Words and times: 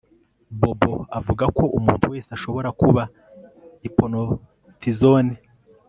Bobo 0.59 0.93
avuga 1.19 1.45
ko 1.57 1.63
umuntu 1.77 2.05
wese 2.13 2.29
ashobora 2.37 2.69
kuba 2.81 3.01
hypnotizone 3.81 5.33